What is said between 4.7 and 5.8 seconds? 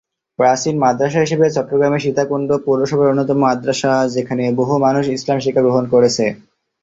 মানুষ ইসলাম শিক্ষা